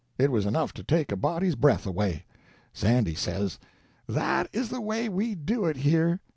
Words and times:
It 0.17 0.31
was 0.31 0.47
enough 0.47 0.73
to 0.73 0.83
take 0.83 1.11
a 1.11 1.15
body's 1.15 1.53
breath 1.53 1.85
away. 1.85 2.25
Sandy 2.73 3.13
says,— 3.13 3.59
"That 4.09 4.49
is 4.51 4.69
the 4.69 4.81
way 4.81 5.09
we 5.09 5.35
do 5.35 5.65
it 5.65 5.77
here. 5.77 6.21